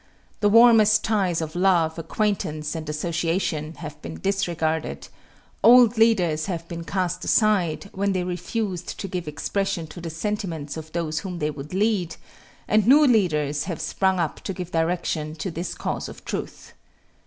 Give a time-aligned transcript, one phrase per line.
[0.39, 5.07] The warmest ties of love, acquaintance, and association have been disregarded;
[5.63, 10.75] old leaders have been cast aside when they refused to give expression to the sentiments
[10.75, 12.15] of those whom they would lead,
[12.67, 16.73] and new leaders have sprung up to give direction to this cause of truth.